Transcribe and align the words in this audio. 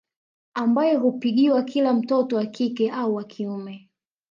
Ambayo 0.53 0.99
hupigiwa 0.99 1.63
kila 1.63 1.93
mtoto 1.93 2.35
wa 2.35 2.45
kike 2.45 2.91
au 2.91 3.15
wa 3.15 3.23
kiume 3.23 3.89